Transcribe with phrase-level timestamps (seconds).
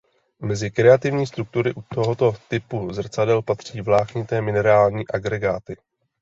[0.39, 5.75] Mezi kreativní struktury u tohoto typu zrcadel patří vláknité minerální agregáty.